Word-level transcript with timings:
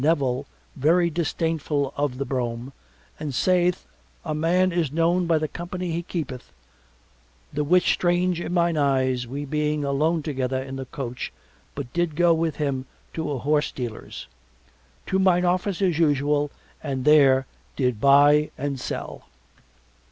Nevil 0.03 0.47
very 0.75 1.11
disdainful 1.11 1.93
of 1.95 2.17
the 2.17 2.25
brougham 2.25 2.73
and 3.19 3.35
saith 3.35 3.85
a 4.25 4.33
man 4.33 4.71
is 4.71 4.91
known 4.91 5.27
by 5.27 5.37
the 5.37 5.47
company 5.47 5.91
he 5.91 6.01
keepeth, 6.01 6.51
the 7.53 7.63
which 7.63 7.93
strange 7.93 8.41
in 8.41 8.51
mine 8.51 8.77
eyes 8.77 9.27
we 9.27 9.45
being 9.45 9.85
alone 9.85 10.23
together 10.23 10.59
in 10.59 10.75
the 10.75 10.85
coach 10.85 11.31
but 11.75 11.93
did 11.93 12.15
go 12.15 12.33
with 12.33 12.55
him 12.55 12.87
to 13.13 13.29
a 13.29 13.37
horse 13.37 13.71
dealer's. 13.71 14.25
To 15.05 15.19
mine 15.19 15.45
office 15.45 15.83
as 15.83 15.99
usual 15.99 16.49
and 16.81 17.05
there 17.05 17.45
did 17.75 18.01
buy 18.01 18.49
and 18.57 18.79
sell. 18.79 19.27